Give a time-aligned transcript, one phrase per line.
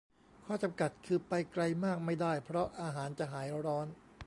[0.45, 3.87] ข้อจำกัดคือไปไกลมากไม่ได้ เพราะอาหารจะหายร้อน